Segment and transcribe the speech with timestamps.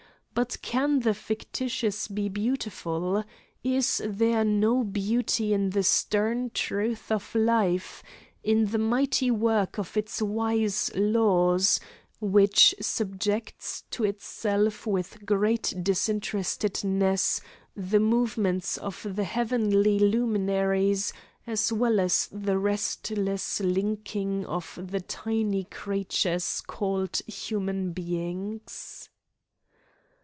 [0.33, 3.25] But can the fictitious be beautiful?
[3.65, 8.01] Is there no beauty in the stern truth of life,
[8.41, 11.81] in the mighty work of its wise laws,
[12.21, 17.41] which subjects to itself with great disinterestedness
[17.75, 21.11] the movements of the heavenly luminaries,
[21.45, 29.09] as well as the restless linking of the tiny creatures called human beings?